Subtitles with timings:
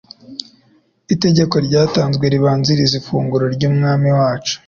[1.13, 4.55] Itegeko ryatanzwe ribanziriza ifunguro ry'Umwami wacu,